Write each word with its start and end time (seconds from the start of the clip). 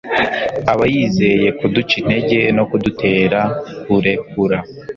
Aba 0.71 0.85
yizeye 0.93 1.47
kuduca 1.59 1.93
intege 2.01 2.39
no 2.57 2.63
kudutera 2.69 3.39
kurekura. 3.83 4.57